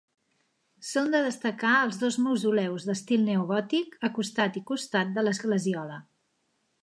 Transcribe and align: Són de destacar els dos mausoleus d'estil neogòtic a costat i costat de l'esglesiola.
Són 0.91 1.11
de 1.15 1.19
destacar 1.25 1.73
els 1.89 1.99
dos 2.03 2.17
mausoleus 2.27 2.87
d'estil 2.89 3.27
neogòtic 3.29 3.97
a 4.09 4.13
costat 4.15 4.57
i 4.61 4.63
costat 4.73 5.15
de 5.19 5.27
l'esglesiola. 5.27 6.01